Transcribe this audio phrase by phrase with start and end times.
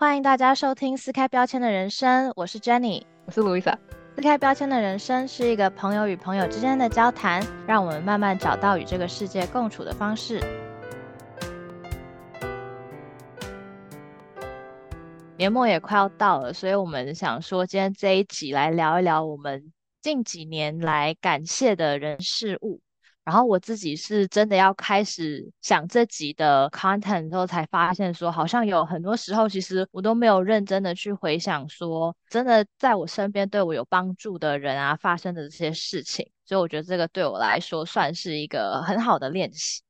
[0.00, 3.76] 欢迎大家收听撕开标签的人生，我是 Jenny，我是 Louisa。
[4.16, 10.40] 撕开标签的人生是一个朋友与朋友之间的交谈，让我们慢慢找到与这个世界共处的方式。
[15.36, 19.70] 年末也快要到了，所以我们想说，今天这一集来聊一聊我们
[20.00, 22.80] 近几年来感谢的人事物。
[23.30, 36.28] 然后我自己是真的要开始想这集的 content 之后，才发现说，好像有很多时候，其实我都没有认真的去回想说，真的在我身边对我有帮助的人啊，发生的这些事情。
[36.44, 39.82] 所以我觉得这个对我来说算是一个很好的练习。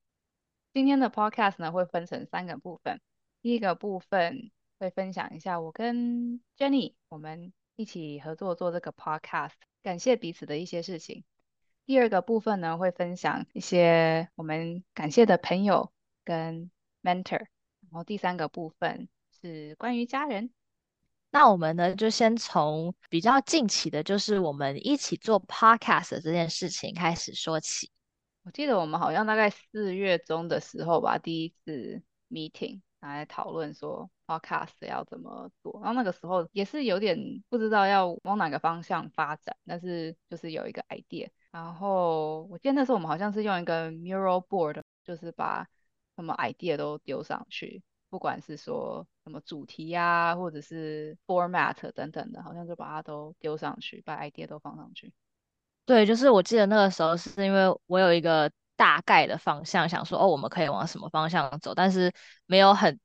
[0.74, 3.00] 今天的 podcast 呢会分成三个部分，
[3.40, 11.24] 第一个部分会分享一下我跟 Jenny 我们一起合作做这个 podcast，感谢彼此的一些事情。
[11.90, 15.90] 第二个部分呢，会分享一些我们感谢的朋友
[16.24, 16.70] 跟
[17.02, 19.08] mentor，然后第三个部分
[19.42, 20.52] 是关于家人。
[21.32, 27.90] 那我们呢，就先从比较近期的，就是我们一起做 podcast 这件事情开始说起。
[28.44, 41.28] 我记得我们好像大概四月中的时候吧，第一次 meeting 来讨论说 podcast 要怎么做，然后那个时候也是有点不知道要往哪个方向发展，但是就是有一个 idea。
[41.50, 45.66] 然后我记得那时候我们好像是用一个 mural board，就是把
[46.16, 55.12] 什么 idea 都丢上去，不管是说什么主题呀，或者是 format 等等的，好像就把它都丢上去，把 idea 都放上去。
[55.84, 62.12] 对，就是我记得那个时候是因为我有一个大概的方向，想说哦，我们可以往什么方向走，但是
[62.46, 62.98] 没有很。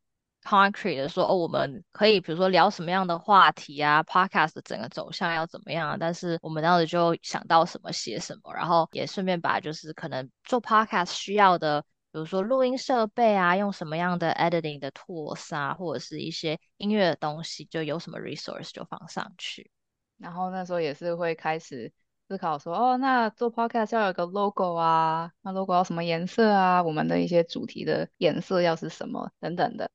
[0.45, 5.97] Concrete 的说哦，我们可以比如说聊什么样的话题啊，podcast 的整个走向要怎么样？
[5.99, 19.71] 但是我们当时就想到什么写什么，然后也顺便把就是可能做 podcast 需要的，比如说录音设备啊，用什么样的 editing 的 tools 啊，或者是一些音乐的东西，就有什么 resource 就放上去。
[20.17, 21.91] 然后那时候也是会开始
[22.27, 26.81] 思考说，哦，那做 podcast 要有个 logo 啊，那 logo 要什么颜色啊？
[26.83, 29.91] 我们的一些主题的颜色要是什么等等的。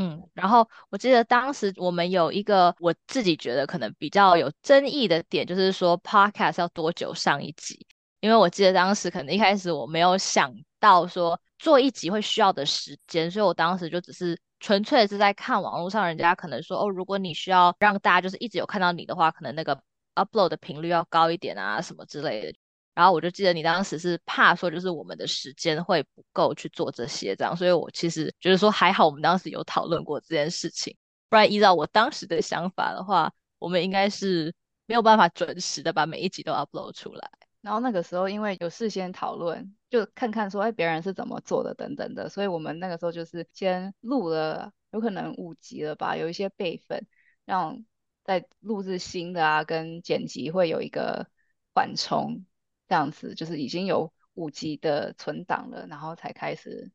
[0.00, 7.84] 嗯，然后我记得当时我们有一个我自己觉得可能比较有争议的点，就是说 podcast 要多久上一集？
[8.20, 19.82] 因为我记得当时可能一开始我没有想到说做一集会需要的时间，所以我当时就只是纯粹是在看网络上人家可能说哦，如果你需要让大家就是一直有看到你的话，可能那个
[20.14, 22.58] upload 的频率要高一点啊，什么之类的。
[22.98, 30.96] 然后我就记得你当时是怕说，就是我们的时间会不够去做这些这样，所以我其实觉得说还好，我们当时有讨论过这件事情，
[31.28, 34.52] 不然依照我当时的想法的话，我们应该是
[34.86, 37.30] 没有办法准时的把每一集都 upload 出来。
[37.60, 47.06] 然后那个时候因为有事先讨论，就看看说哎别人是怎么做的等等的，所以我们那个时候就是先录了，有可能五集了吧，有一些备份，
[47.44, 47.84] 让
[48.24, 51.28] 在录制新的啊跟剪辑会有一个
[51.72, 52.44] 缓冲。
[52.88, 56.90] 这样子就是已经有五 G 的存档了，然后才开始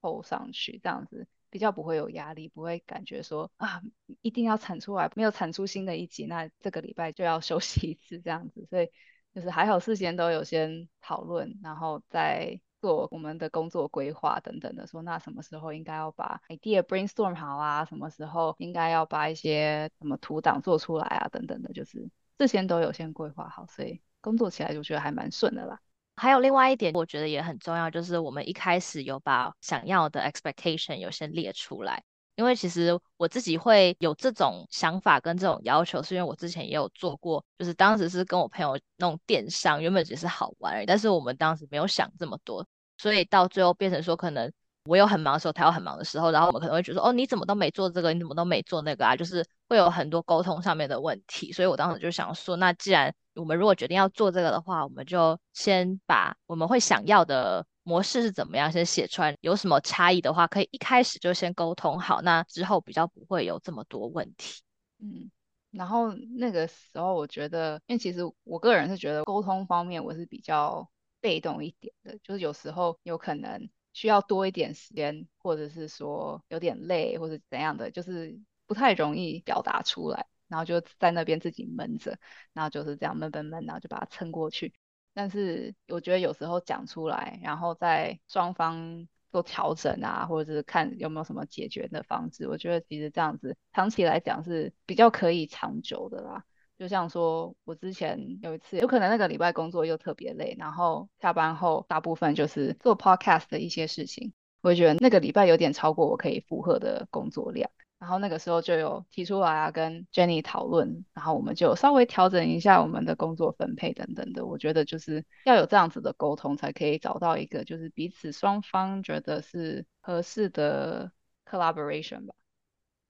[0.00, 3.80] 后上去，这样子比较不会有压力，不会感觉说啊
[4.22, 8.66] 一定要产出来，没有产出新的一集，那这个礼拜就要休息一次这样子。
[8.68, 8.90] 所以
[9.34, 24.00] 就是还好事先都有先讨论，然后再做我们的工作规划等等的，说那什么时候应该要把 idea brainstorm 好啊，什么时候应该要把一些什么图档做出来啊等等的，就是事先都有先规划好，所以。
[24.26, 25.78] 工作起来就觉得还蛮顺的啦。
[26.16, 32.02] 还有另外一点，我觉得也很重要，就是我们一开始有把想要的 expectation 有先列出来。
[32.34, 42.66] 因为其实我自己会有这种想法跟这种要求，是因为我之前也有做过，就是当时是跟我朋友弄电商，原本只是好玩而已，但是我们当时没有想这么多，
[42.98, 44.52] 所以到最后变成说可能。
[44.88, 49.16] 我有很忙的时候，他有很忙的时候，然后我们可能会觉得说，哦，你怎么都没做这个，你怎么都没做那个啊？
[49.16, 51.52] 就是会有很多沟通上面的问题。
[51.52, 59.36] 所以我当时就想说，那既然我们如果决定要做这个的话，我们就先把我们会想要的模式是怎么样先写出来。
[59.40, 64.62] 有什么差异的话，可以一开始就先沟通好，那之后比较不会有这么多问题。
[64.98, 65.30] 嗯，
[65.70, 70.88] 然后那个时候我觉得，因为其实我个人是觉得沟通方面我是比较
[71.20, 73.68] 被动一点的，就是有时候有可能。
[73.92, 82.18] 需要多一点时间，或者是说有点累，或者怎样的，就是不太容易表达出来，然后就在那边自己闷着，
[82.52, 84.74] 然后就是这样闷闷闷，然后就把它撑过去。
[85.14, 96.44] 但是我觉得有时候讲出来，然后在双方做调整啊，或者是看有没有什么解决的方式，我觉得其实这样子长期来讲是比较可以长久的啦。
[96.78, 114.44] 就像说，我之前有一次，有可能那个礼拜工作又特别累，然后下班后大部分就是做 podcast 的一些事情，我觉得那个礼拜有点超过我可以负荷的工作量，然后那个时候就有提出来啊，跟 Jenny 讨论，然后我们就稍微调整一下我们的工作分配等等的。
[114.44, 121.10] 我觉得就是要有这样子的沟通，才可以找到一个就是彼此双方觉得是合适的
[121.50, 122.34] collaboration 吧。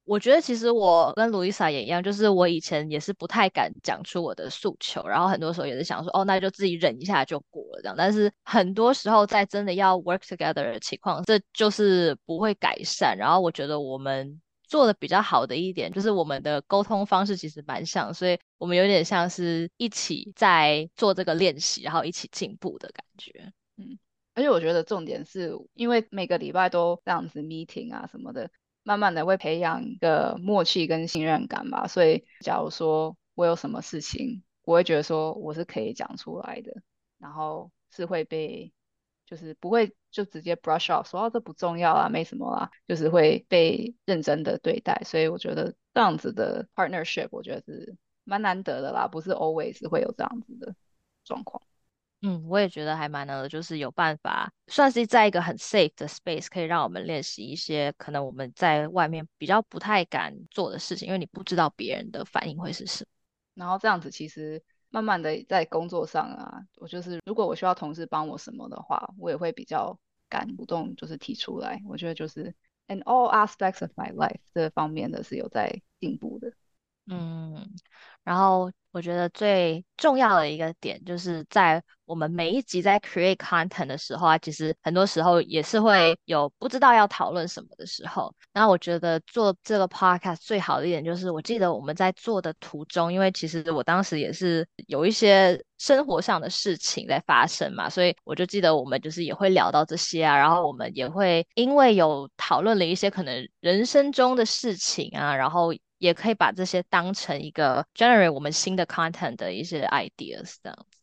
[0.05, 7.95] 我觉得其实我跟卢伊莎也一样，就是我以前也是不太敢讲出我的诉求，然后很多时候也是想说，哦，那就自己忍一下就过了这样。
[7.99, 13.17] 但是很多时候在真的要 work together 的情况，这就是不会改善。
[13.19, 14.41] 然后我觉得我们。
[14.67, 23.53] 做的比较好的一点就是我们的沟通方式其实蛮像，所以我们有点像是一起在做这个练习，然后一起进步的感觉。
[23.77, 23.99] 嗯，
[24.35, 28.51] 而且我觉得重点是因为每个礼拜都这样子 meeting 啊什么的，
[28.83, 31.87] 慢慢的会培养一个默契跟信任感吧。
[31.87, 36.73] 所以假如说我有什么事情，我会觉得说我是可以讲出来的，
[37.19, 38.73] 然后是会被。
[39.27, 50.75] 就是不会就直接 brush off 说哦这不重要啊，没什么啦，就是会被认真的对待，所以我觉得这样子的 partnership 我觉得是蛮难得的啦，不是 always 会有这样子的
[51.25, 51.61] 状况。
[52.23, 63.09] 嗯，我也觉得还蛮难的，就是有办法算是在一个很 safe 的 space，可以让我们练习一些可能我们在外面比较不太敢做的事情，因为你不知道别人的反应会是什么。
[63.55, 64.63] 然后这样子其实。
[64.97, 69.95] 慢慢的在工作上啊，我就是如果我需要同事帮我什么的话，我也会比较
[70.27, 71.83] 敢主动，就是提出来。
[71.87, 72.55] 我觉得就是
[72.87, 76.51] in all aspects of my life 这方面的是有在进步的。
[77.09, 77.67] 嗯，
[78.25, 81.83] 然后我觉得最重要的一个点就是在。
[82.07, 88.33] 我们每一集在 create content 的时候啊，其实很多时候也是会有不知道要讨论什么的时候。
[88.53, 105.75] 那我觉得做这个 podcast 最好的一点就是，我记得我们在做的途中，因为其实我当时也是有一些生活上的事情在发生嘛，所以我就记得我们就是也会聊到这些啊，然后我们也会因为有讨论了一些可能人生中的事情啊，然后
[106.07, 110.99] 也可以把这些当成一个 generate 我们新的 content 的一些 ideas 这样子。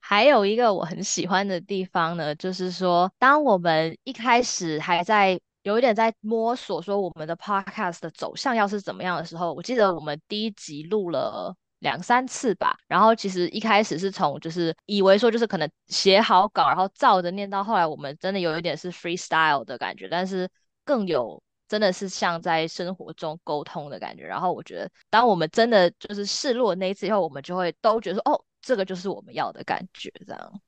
[0.00, 12.76] 还有一个我很喜欢的地方呢，就是说，当我们一开始还在有一点在摸索，说我们的 podcast 的走向要是怎么样的时候，我记得我们第一集录了两三次吧。
[12.88, 20.50] 然后其实一开始是从就是以为说就是可能写好稿，然后照着念，到后来我们真的有一点是 freestyle 的感觉，但是
[20.84, 21.40] 更有
[21.72, 24.26] 真的是像在生活中沟通的感觉。
[24.26, 28.44] 然后我觉得，当我们真的就是失落那一次以后，我们就会都觉得说，哦。
[28.64, 30.60] 这个就是我们要的感觉，这样。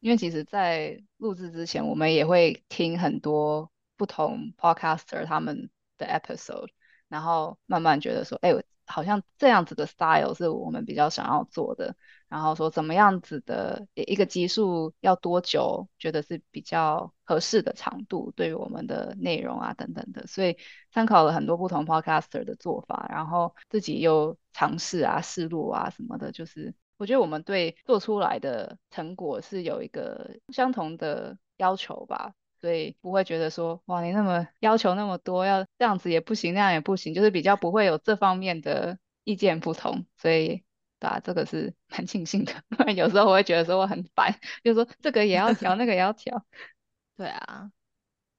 [0.00, 6.66] 因为其实，在录制之前，我们也会听很多不同 podcaster 他们的 episode，
[7.06, 8.52] 然后慢慢觉得说，哎，
[8.86, 11.96] 好像这样子的 style 是我们比较想要做的。
[12.28, 20.26] 然后说，怎么样子的一个集数要多久，觉得是比较合适的长度，对于我们的内容啊等等的。
[20.26, 20.56] 所以
[20.90, 26.74] 参考了很多不同 podcaster 的做法，然后自己又尝试啊试录啊什么的，就是。
[26.98, 32.32] 我觉得我们对做出来的成果是有一个相同的要求吧，
[32.66, 40.64] 所以不会觉得说哇，你那么要求那么多，要这样子也不行，那样也不行，就是比较不会有这方面的意见不同，所以
[40.98, 42.52] 对啊，这个是 蛮庆幸的。
[42.94, 44.34] 有时候我会觉得说我很烦，
[44.64, 46.44] 就说这个也要调，那个也要调。
[47.16, 47.70] 对啊，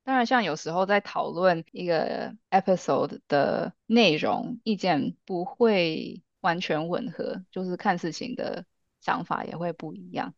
[0.04, 6.22] 当然像有时候在讨论一个 episode 的内容，意见不会。
[6.40, 8.64] 完全吻合，就是看事情的
[9.02, 10.34] 想法也会不一样。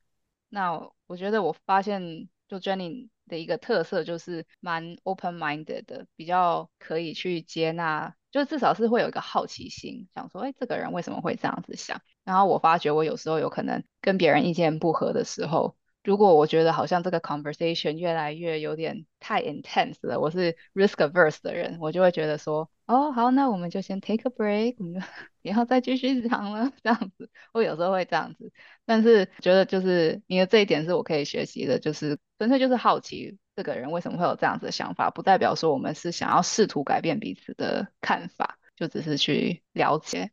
[0.48, 12.02] 那我觉得我发现，就 Jenny 的一个特色就是蛮 open-minded 的，比较可以去接纳，就至少是会有一个好奇心，想说，哎，这个人为什么会这样子想？
[12.26, 15.78] 然后我发觉我有时候有可能跟别人意见不合的时候。
[16.10, 25.02] 如果我觉得好像这个 conversation 越来越有点太 intense 了，我是 risk averse 的人，我就会觉得说，哦，好，那我们就先 take a break，我们就
[25.44, 27.30] 不要再继续讲了，这样子。
[27.54, 28.52] 我有时候会这样子，
[28.88, 40.32] 但是觉得就是你的这一点是我可以学习的，就是纯粹就是好奇这个人为什么会有这样子的想法，不代表说我们是想要试图改变彼此的看法，就只是去了解。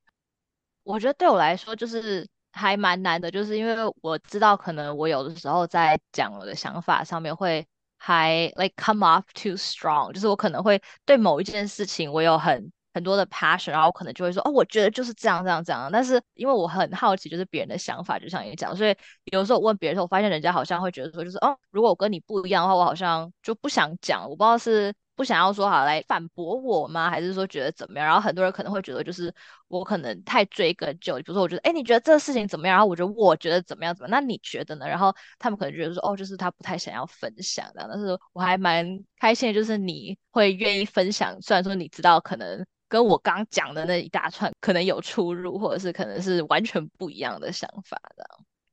[0.85, 2.27] 我觉得对我来说就是。
[2.57, 7.67] 还蛮难的，就是因为我知道，可能我有的时候在讲我的想法上面会
[7.99, 15.91] 还 like come off too strong，就是我可能会对某一件事情我有很很多的 passion，然后我可能就会说，哦，我觉得就是这样这样这样。
[15.93, 18.97] 但是因为我很好奇，就是别人的想法，就像你讲，所以
[19.27, 24.23] 有时候我问别人，我发现人家好像会觉得说，就是哦，如果我跟你不一样的话，我好像就不想讲。
[24.23, 27.11] 我不知道是不想要说好来反驳我吗？
[27.11, 28.07] 还是说觉得怎么样？
[28.07, 29.35] 然后很多人可能会觉得就是
[29.69, 32.75] 我可能太追根究底，比如说我觉得哎，你觉得这个事情怎么样？
[32.77, 34.21] 然后我觉得我觉得怎么样怎么样？
[34.21, 34.87] 那你觉得呢？
[34.87, 37.87] 然后他们可能觉得说哦，就是他不太想要分享的。
[37.91, 38.87] 但是我还蛮
[39.19, 48.25] 开心的，就是你会愿意分享，虽然说你知道可能跟我刚讲的那一大串可能有出入，或者是可能是完全不一样的想法的。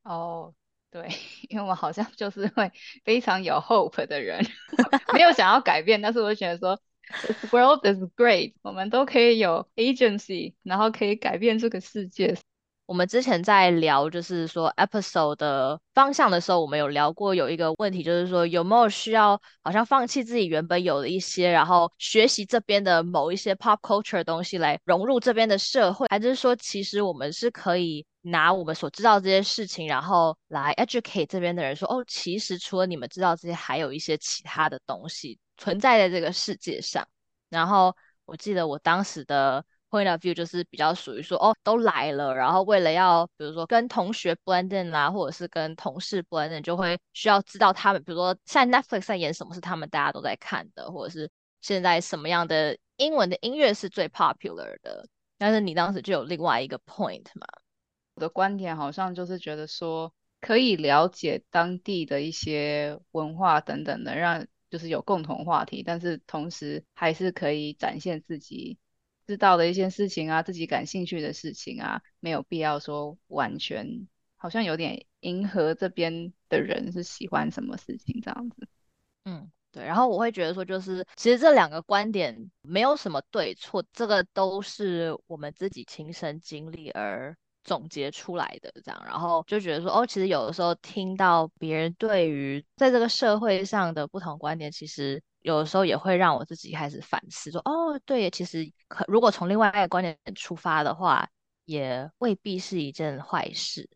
[0.03, 0.53] 哦。
[0.93, 1.09] 对，
[1.49, 2.71] 因为我好像就是会
[3.03, 4.45] 非常有 hope 的人，
[5.11, 6.79] 没有想要改变，但是我觉得说
[7.23, 12.37] ，this world is great，我们都可以有 agency，然后可以改变这个世界。
[12.85, 37.07] 我们之前在聊，就是说 episode 的方向的时候，我们有聊过有一个问题，就是说有没有需要好像放弃自己原本有的一些，然后学习这边的某一些 pop culture 的东西来融入这边的社会，还是说其实我们是可以拿我们所知道这些事情，然后来 educate 这边的人说，哦，其实除了你们知道这些，还有一些其他的东西存在在这个世界上。
[37.49, 39.63] 然后我记得我当时的。
[39.93, 51.29] Point of view 就是比较属于说哦，都来了，然后为了要比如说跟同学 blend in 啦，或者是跟同事 blend in，就会需要知道他们，比如说现在 Netflix 在演什么是他们大家都在看的，或者是
[51.61, 55.07] 现在什么样的英文的音乐是最 popular 的。
[55.37, 57.45] 但是你当时就有另外一个 point 嘛？
[58.15, 68.79] 我的观点好像就是觉得说可以了解当地的一些文化等等的，让就是有共同话题，但是同时还是可以展现自己。
[69.25, 78.67] 知道的一些事情啊，自己感兴趣的事情啊，没有必要说完全好像有点迎合这边的人是喜欢什么事情这样子。
[79.25, 79.85] 嗯，对。
[79.85, 89.01] 然后我会觉得说，就是其实这两个观点没有什么对错，这个都是我们自己亲身经历而总结出来的这样。
[89.05, 95.23] 然后就觉得说，哦，其实有的时候听到别人对于在这个社会上的不同观点，其实。
[95.43, 101.29] 有的时候也会让我自己开始反思，说哦，对，其实可如果从另外一个观点出发的话，
[101.65, 103.89] 也未必是一件坏事。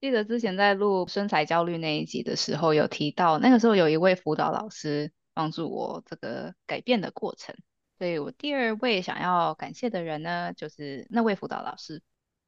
[0.00, 7.54] 记得之前在录身材焦虑那一集的时候，有提到那个时候有一位辅导老师帮助我这个改变的过程，
[7.98, 12.02] 所以我第二位想要感谢的人呢，就是那位辅导老师。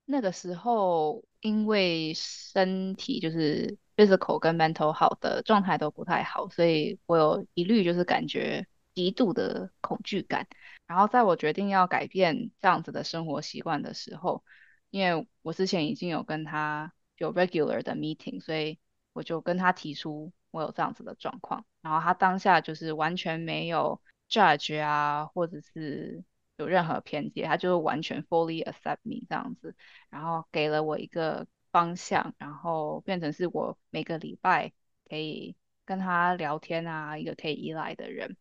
[0.07, 3.77] 那个时候因为身体就是。
[4.01, 10.47] Physical 跟 mental 好的状态都不太好，所以我有一律就是感觉极度的恐惧感。
[10.87, 14.43] 然后在我决定要改变这样子的生活习惯的时候，
[14.89, 18.79] 因为我之前已经有跟他有 regular 的 meeting，所以
[19.13, 21.67] 我就跟他提出我有这样子的状况。
[21.83, 26.25] 然后他当下就是完全没有 judge 啊，或者是
[26.57, 29.77] 有任何偏见，他就是完全 fully accept me 这样子，
[30.09, 31.47] 然后给了我一个。
[31.73, 34.73] 方向，然后变成是我每个礼拜
[35.09, 38.37] 可以跟他聊天啊，一个可以依赖的人，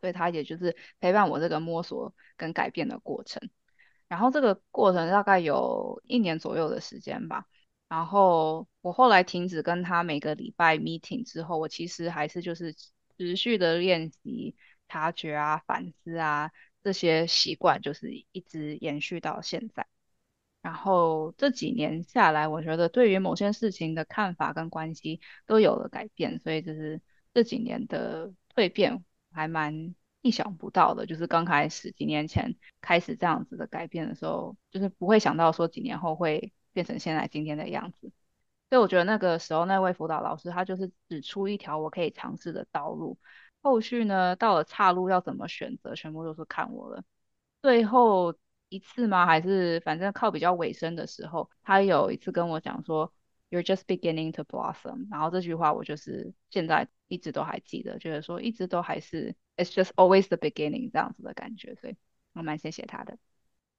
[0.00, 3.50] 所以他也就是陪伴我这个摸索跟改变的过程。
[4.08, 7.46] 然后这个过程大概有一年左右的时间吧。
[7.88, 12.74] 然后我后来停止跟他每个礼拜 meeting 之后，我其实还是就是
[13.16, 14.56] 持续的练习
[14.88, 16.50] 察觉啊、反思啊
[16.82, 19.86] 这些习惯，就是一直延续到现在。
[20.66, 27.00] 然后这几年下来，我觉得对于某些事情的看法跟关系都有了改变，所以就是
[27.32, 31.06] 这几年的蜕变还蛮意想不到的。
[31.06, 38.10] 就是刚开始几年前开始这样子的改变的时候，就是不会想到说几年后会变成现在今天的样子。
[38.68, 43.16] 所以我觉得那个时候那位辅导老师他就是指出一条我可以尝试的道路，
[43.62, 47.04] 后续呢到了岔路要怎么选择，全部都是看我了。
[47.62, 48.34] 最后。
[48.68, 49.26] 一次吗？
[49.26, 53.12] 还是反正靠比较尾声的时候，他有一次跟我讲说
[53.50, 55.06] ，You're just beginning to blossom。
[55.10, 61.96] 然后这句话我就是现在一直都还记得，觉得说一直都还是 It's just always the beginning 这样子的感觉，所以
[62.32, 63.16] 我蛮谢谢他的。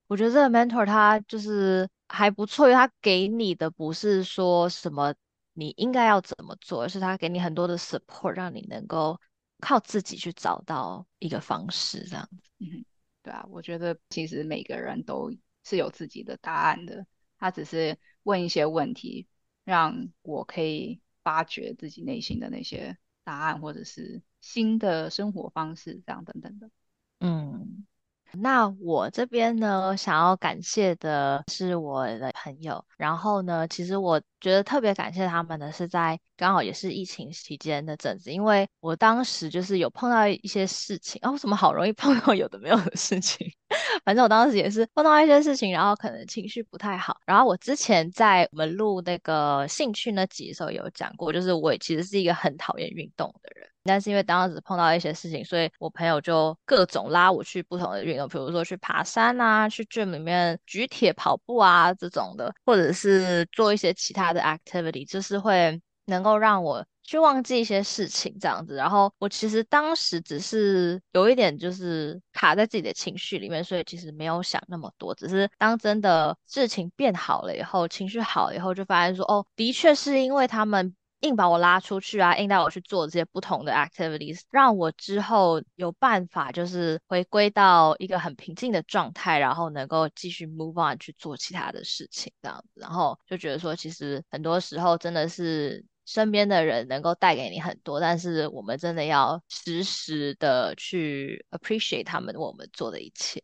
[0.08, 5.14] 我觉得这个 mentor 他就是还不错，因为他给你的不是说什么
[5.54, 9.20] 你应该要怎么做，而是他给你很多的 support，让你能够
[9.60, 12.50] 靠自己去找到一个方式这样子。
[12.60, 12.86] 嗯。
[13.28, 17.06] 对啊，我觉得其实每个人都是有自己的答案的，
[17.38, 19.28] 他只是问一些问题，
[19.66, 26.72] 让我可以发掘自己内心的那些答案，或者是新的生活方式，这样等等的。
[27.20, 27.86] 嗯。
[28.34, 32.84] 那我这边呢，想要感谢的是我的朋友。
[32.98, 41.20] 然后呢，其实我觉得特别感谢他们的是在刚好也是疫情期间的阵子，因为我当时就是有碰到一些事情。
[41.24, 43.48] 啊，我，怎么好容易碰到有的没有的事情？
[44.04, 47.18] 反正我当时也是碰到一些事情，然后可能情绪不太好。
[47.26, 53.68] 然后我之前在我们录那个兴趣那集的时候有讲过，就是我其实是一个很讨厌运动的人。
[53.88, 68.76] 但是因为当时碰到一些事情，所以我朋友就各种拉我去不同的运动，比如说去爬山啊，去 gym 里面举铁、跑步啊这种的，或者是做一些其他的 activity，就是会能够让我去忘记一些事情这样子。
[68.76, 75.16] 然后我其实当时只是有一点就是卡在自己的情绪里面，所以其实没有想那么多。
[75.16, 80.94] 只是当真的事情变好了以后，情绪好了以后，就发现说，哦，的确是因为他们。
[81.22, 103.42] 硬把我拉出去啊，硬带我去做这些不同的 activities，让我之后有办法就是回归到一个很平静的状态，然后能够继续 move on 去做其他的事情，这样子，然后就觉得说，其实很多时候真的是身边的人能够带给你很多，但是我们真的要时时的去 appreciate 他们为我们做的一切。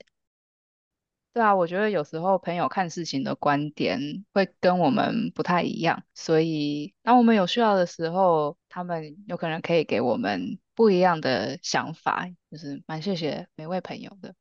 [1.34, 14.36] 对啊，我觉得有时候朋友看事情的观点会跟我们不太一样，所以当我们有需要的时候，他们有可能可以给我们不一样的想法，就是蛮谢谢每位朋友的。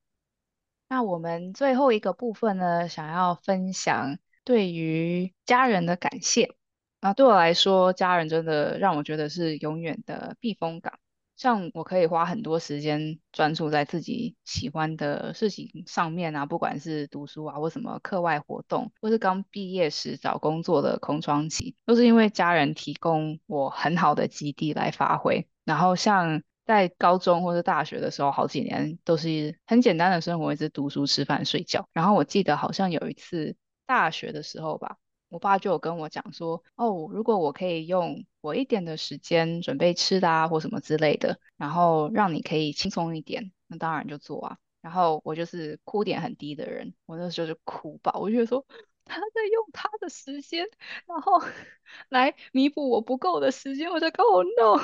[0.87, 6.55] 那我们最后一个部分呢，想要分享对于家人的感谢。
[7.01, 10.99] 那对我来说，家人真的让我觉得是永远的避风港。
[11.43, 25.49] 像我可以花很多时间专注在自己喜欢的事情上面啊，不管是读书啊，或什么课外活动，或是刚毕业时找工作的空窗期，都是因为家人提供我很好的基地来发挥。
[25.65, 31.89] 然后像在高中或者大学的时候，好几年都是很简单的生活，一直读书、吃饭、睡觉。
[31.93, 34.97] 然后我记得好像有一次大学的时候吧。
[35.33, 44.59] 我爸就有跟我讲说，哦，如果我可以用我一点的时间准备吃的啊，或什么之类的，然后让你可以轻松一点，那当然就做啊。
[44.83, 48.67] 然后我就是哭点很低的人，我那时候就哭吧，我就觉得说
[49.07, 50.67] 他在用他的时间，
[51.07, 51.41] 然后
[52.11, 54.83] 来弥补我不够的时间，我就 Oh no，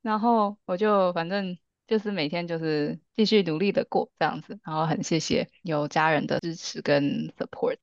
[0.00, 7.78] 然后我就反正就是每天就是继续努力的过这样子，然后很谢谢有家人的支持跟 support。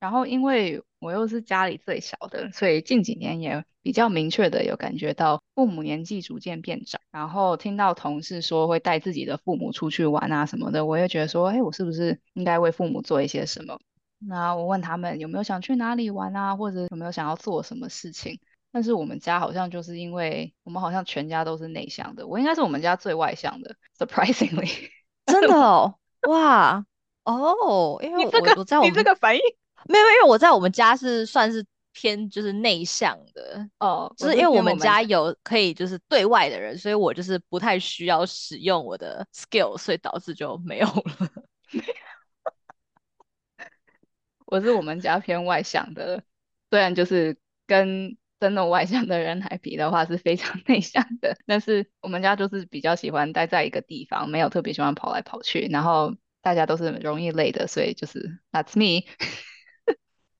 [0.00, 7.00] 然后，因为我又是家里最小的，所以近几年也比较明确的有感觉到父母年纪逐渐变长。
[7.12, 13.78] 然后听到同事说会带自己的父母出去玩啊什么的，我也觉得说，哎，我是不是应该为父母做一些什么？
[14.18, 18.40] 那我问他们有没有想去哪里玩啊，或者有没有想要做什么事情？
[18.72, 24.88] 但是我们家好像就是因为我们好像全家都是内向的，我应该是我们家最外向的，surprisingly，
[25.26, 25.94] 真的哦，
[26.28, 26.86] 哇，
[27.24, 29.42] 哦，因为我我在我你这个反应。
[29.88, 41.02] 没有，因为我在我们家是算是偏就是内向的哦，就是因为我们家有可以就是对外的人，所以我就是不太需要使用我的 skill，所以导致就没有了。
[44.46, 46.22] 我是我们家偏外向的，
[46.70, 59.06] 虽然就是跟真的外向的人来比的话是非常内向的，但是我们家就是比较喜欢待在一个地方，没有特别喜欢跑来跑去，然后大家都是容易累的，所以就是 that's me。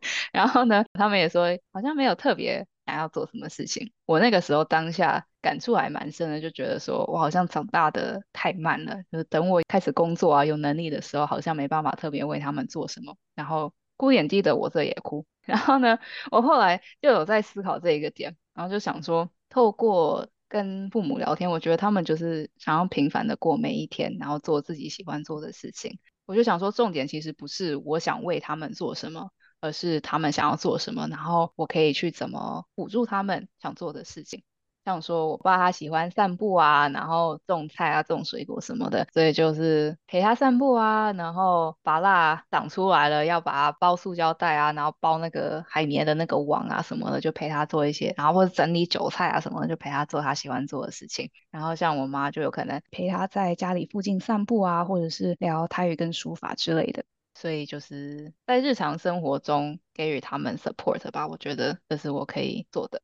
[0.33, 3.93] 然后呢，他们也说好像没有特别想要做什么事情。
[4.07, 9.03] 我那个时候当下感触还蛮深的，就觉得说我好像长大的太慢了。
[9.11, 13.17] 就是等我开始工作啊，有能力的时候，好像没办法特别为他们做什么。
[13.35, 15.27] 然后哭眼低的我这也哭。
[15.47, 15.99] 然后呢，
[16.31, 25.99] 我后来就有在思考这一个点，然后就想说，透过跟父母聊天，我觉得他们就是想要平凡的过每一天，然后做自己喜欢做的事情。
[26.27, 29.31] 我就想说，重点其实不是我想为他们做什么。
[29.61, 34.42] 而是他们想要做什么，然后我可以去怎么辅助他们想做的事情。
[34.83, 51.31] 像说我爸他喜欢散步啊，然后种菜啊，种水果什么的，所以就是陪他散步啊，然后把蜡长出来了，要把它包塑胶袋啊，然后包那个海绵的那个网啊什么的，就陪他做一些，然后或者整理韭菜啊什么的，就陪他做他喜欢做的事情。
[51.51, 57.05] 然后像我妈就有可能陪他在家里附近散步啊，或者是聊泰语跟书法之类的。
[57.35, 63.01] 所以就是在日常生活中给予他们 support 吧，我觉得这是我可以做的。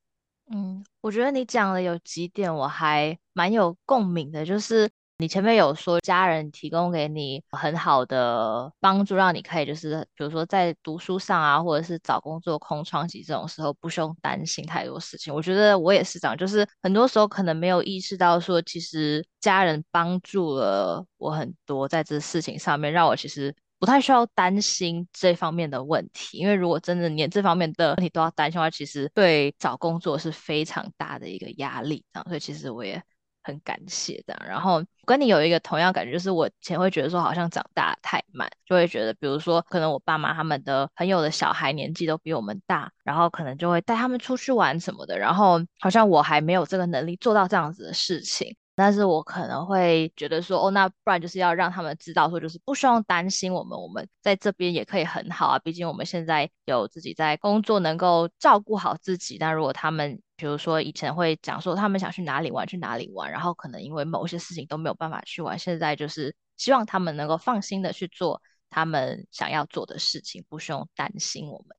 [0.52, 15.34] 嗯，我觉得你讲的有几点我还蛮有共鸣的，就是你前面有说家人提供给你很好的帮助，让你可以就是比如说在读书上啊，或者是找工作空窗期这种时候不用担心太多事情。
[15.34, 23.52] 我觉得我也是这样，就是很多时候可能没有意识到说，其实家人帮助了我很多在这事情上面，让我其实。
[23.78, 32.04] 不太需要担心这方面的问题，因为如果真的连这方面的问题都要担心的话，其实对找工作是非常大的一个压力。
[32.12, 33.02] 这样，所以其实我也
[33.42, 34.42] 很感谢这样。
[34.48, 48.56] 然后跟你有一个同样感觉，就是我以前会觉得说好像长大太慢，就会觉得比如说可能我爸妈他们的朋友的小孩年纪都比我们大，然后可能就会带他们出去玩什么的，然后好像我还没有这个能力做到这样子的事情。
[48.76, 55.58] 但是我可能会觉得说，哦，那不然就是要让他们知道说，就是不需要担心我们，我们在这边也可以很好啊。
[55.58, 59.38] 毕竟我们现在有自己在工作，能够照顾好自己。
[59.38, 71.74] 但如果他们，比如说以前会讲说他们想去哪里玩，去哪里玩，然后可能因为某些事情都没有办法去玩，现在就是希望他们能够放心的去做他们想要做的事情，不需要担心我们。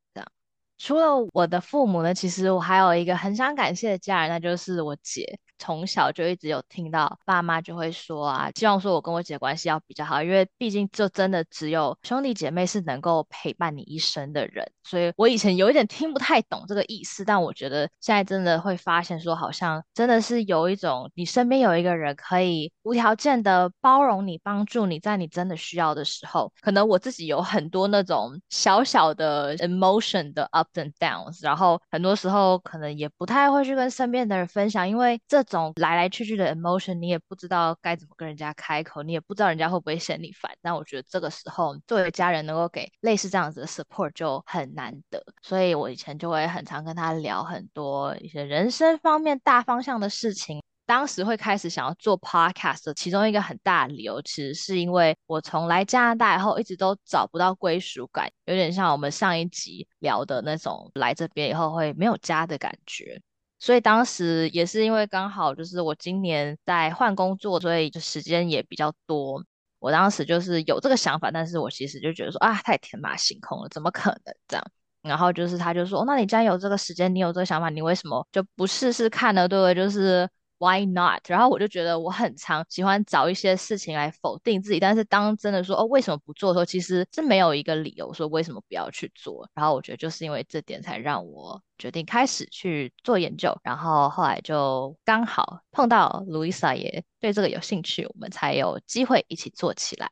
[0.77, 5.39] 除了我的父母呢，其实我还有一个很想感谢的家人，那就是我姐。
[5.59, 14.71] 从小就一直有听到爸妈就会说啊，希望说我跟我姐关系要比较好，因为毕竟就真的只有兄弟姐妹是能够陪伴你一生的人。
[14.87, 26.53] 所以我以前有一点听不太懂这个意思，但我觉得现在真的会发现说，好像真的是有一种你身边有一个人可以无条件的包容你、帮助你，在你真的需要的时候。
[26.61, 35.43] 可能我自己有很多那种小小的 emotion 的 up and downs，然后很多时候可能也不太会去跟身边的人分享，因为这。
[35.47, 40.51] 种来来去去的 emotion，你也不知道该怎么跟人家开口，你也不知道人家会不会嫌你烦。
[40.61, 45.21] 但我觉得这个时候，作为家人能够给类似这样子的 support 就很难得。
[45.41, 50.61] 所以我以前就会很常跟他聊很多一些人生方面大方向的事情。
[50.85, 63.21] 当时会开始想要做 podcast 的其中一个很大的理由，其实是因为我从来加拿大以后一直都找不到归属感，有点像我们上一集聊的那种来这边以后会没有家的感觉。
[63.59, 69.43] 所以当时也是因为刚好就是我今年在换工作，所以就时间也比较多。
[69.79, 74.65] 我当时就是有这个想法，但是我其实就觉得说啊，太天马行空了，怎么可能这样？
[75.01, 79.47] 然后就是他就说，那你既然有这个时间，你有这个想法，你为什么就不试试看呢？
[79.47, 79.75] 对不对？
[79.75, 80.29] 就是。
[80.59, 81.21] Why not？
[81.29, 89.47] 然后我就觉得我很常喜欢找一些事情来否定自己，但是当真的说哦为什么不做的时候，其实是没有一个理由说为什么不要去做。
[89.53, 100.09] 然后我觉得就是因为这点才让我决定开始去做研究，然后后来就刚好碰到 Luisa 也对这个有兴趣，我们才有机会一起做起来。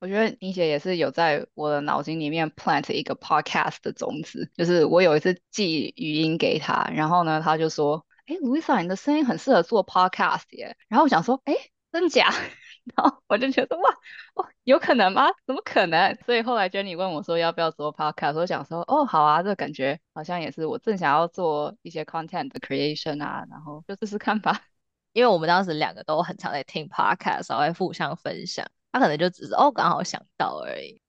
[0.00, 8.02] 我觉得妮姐也是有在我的脑筋里面 plant 一个 podcast 的种子，就是我有一次寄语音给她，然后呢她就说。
[8.26, 10.76] 哎，Louisa，你的声音很适合做 podcast 耶。
[10.88, 11.54] 然后我想说，哎，
[11.92, 12.30] 真假？
[12.96, 13.90] 然后我就觉得，哇，
[14.34, 15.26] 哦，有可能吗？
[15.46, 16.14] 怎么可能？
[16.24, 24.62] 所以后来 Jenny 问我说要不要做 podcast，我想说，哦，好啊，这感觉好像也是我正想要做一些 content 的 creation 啊，然后就试试看吧。
[25.12, 28.66] 因为我们当时两个都很常在听 podcast，会互相分享。
[28.90, 31.00] 他可能就只是哦，刚好想到而已。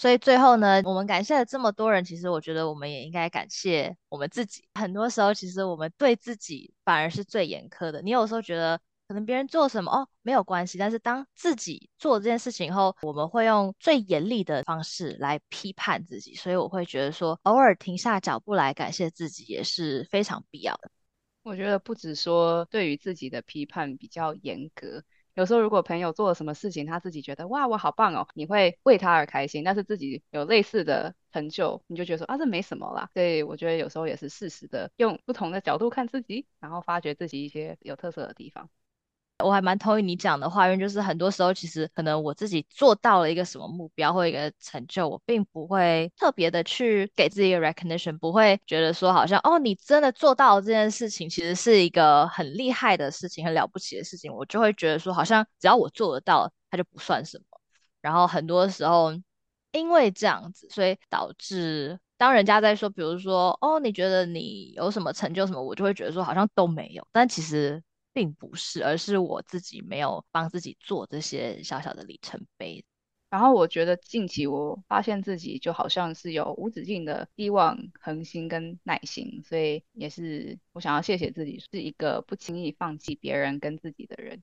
[0.00, 4.64] 所以最后呢，我们感谢了这么多人，其实我觉得我们也应该感谢我们自己。
[4.72, 8.00] 很多时候，其实我们对自己反而是最严苛的。
[8.00, 16.34] 你有时候觉得可能别人做什么哦没有关系，但是当自己做这件事情后，我们会用最严厉的方式来批判自己。
[16.34, 20.90] 所以我会觉得说，偶尔停下脚步来感谢自己也是非常必要的。
[21.42, 25.04] 我觉得不止说对于自己的批判比较严格。
[25.34, 29.62] 有时候，如果朋友做了什么事情，他自己觉得哇，我好棒哦，你会为他而开心。
[29.64, 33.08] 但是自己有类似的成就，你就觉得说啊，这没什么啦。
[33.14, 38.68] 所以我觉得有时候也是适时的用不同的角度看自己，然后发掘自己一些有特色的地方。
[39.42, 57.44] 我还蛮同意你讲的话，因为就是很多时候，其实可能我自己做到了一个什么目标或一个成就，我并不会特别的去给自己一个 recognition，不会觉得说好像哦，你真的做到了这件事情，其实是一个很厉害的事情，很了不起的事情，我就会觉得说好像只要我做得到，它就不算什么。
[58.00, 59.12] 然后很多时候
[59.72, 67.82] 因为这样子，所以导致当人家在说，比如说哦，你觉得你有什么成就什么，我就会觉得说好像都没有，但其实。
[68.12, 72.84] 并不是，而是我自己没有帮自己做这些小小的里程碑。
[73.30, 84.42] 然后我觉得近期我发现自己就好像是有无止境的希望、恒心跟耐心，所以也是我想要谢谢自己，是一个不轻易放弃别人跟自己的人。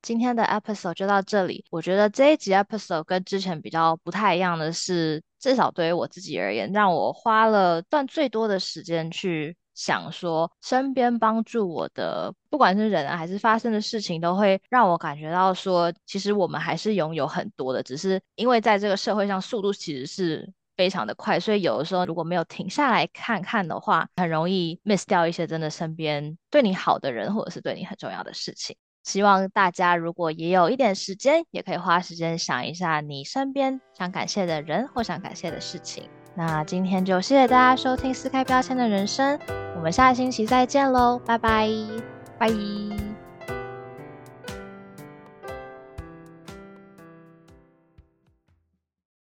[0.00, 1.64] 今天的 episode 就到这里。
[1.70, 9.56] 我觉得这一集 episode 跟之前比较不太一样的是，至少对于我自己而言，让我花了段最多的时间去。
[9.78, 28.76] 想说，身边帮助我的，不管是人啊，还是发生的事情，都会让我感觉到说，其实我们还是拥有很多的，只是因为在这个社会上，速度其实是非常的快，所以有的时候如果没有停下来看看的话，很容易 miss 掉一些真的身边对你好的人，或者是对你很重要的事情。
[29.04, 36.10] 希望大家如果也有一点时间，也可以花时间想一下你身边想感谢的人或想感谢的事情。
[36.38, 39.36] 那今天就谢谢大家收听撕开标签的人生，
[39.74, 41.68] 我们下星期再见喽，拜拜，
[42.38, 42.48] 拜。